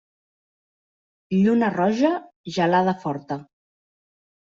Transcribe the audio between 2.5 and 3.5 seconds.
gelada forta.